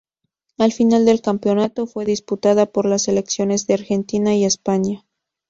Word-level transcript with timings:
La 0.57 0.67
final 0.71 1.05
del 1.05 1.21
campeonato 1.21 1.85
fue 1.85 2.05
disputada 2.05 2.65
por 2.65 2.87
las 2.87 3.03
selecciones 3.03 3.67
de 3.67 3.75
Argentina 3.75 4.33
y 4.35 4.45
España. 4.45 5.05